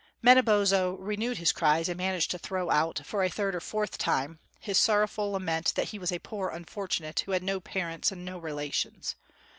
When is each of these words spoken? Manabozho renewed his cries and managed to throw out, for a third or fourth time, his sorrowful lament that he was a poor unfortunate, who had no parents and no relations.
Manabozho 0.23 0.95
renewed 0.99 1.37
his 1.37 1.51
cries 1.51 1.87
and 1.87 1.95
managed 1.95 2.31
to 2.31 2.39
throw 2.39 2.71
out, 2.71 3.01
for 3.05 3.23
a 3.23 3.29
third 3.29 3.53
or 3.53 3.59
fourth 3.59 3.99
time, 3.99 4.39
his 4.59 4.79
sorrowful 4.79 5.31
lament 5.33 5.73
that 5.75 5.89
he 5.89 5.99
was 5.99 6.11
a 6.11 6.17
poor 6.17 6.49
unfortunate, 6.49 7.19
who 7.19 7.33
had 7.33 7.43
no 7.43 7.59
parents 7.59 8.11
and 8.11 8.25
no 8.25 8.39
relations. 8.39 9.15